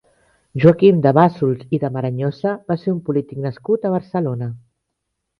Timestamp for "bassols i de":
1.17-1.91